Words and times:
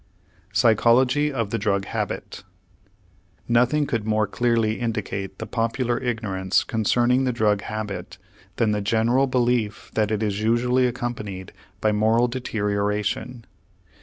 PSYCHOLOGY 0.51 1.31
OF 1.31 1.51
THE 1.51 1.59
DRUG 1.59 1.85
HABIT 1.85 2.43
Nothing 3.47 3.85
could 3.85 4.03
more 4.03 4.25
clearly 4.25 4.79
indicate 4.79 5.37
the 5.37 5.45
popular 5.45 5.99
ignorance 6.01 6.63
concerning 6.63 7.23
the 7.25 7.31
drug 7.31 7.61
habit 7.61 8.17
than 8.55 8.71
the 8.71 8.81
general 8.81 9.27
belief 9.27 9.91
that 9.93 10.09
it 10.09 10.23
is 10.23 10.41
usually 10.41 10.87
accompanied 10.87 11.51
by 11.81 11.91
moral 11.91 12.27
deterioration. 12.27 13.45